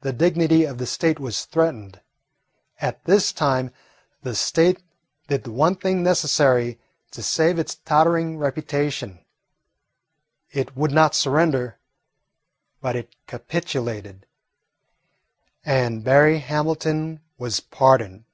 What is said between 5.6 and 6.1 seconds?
thing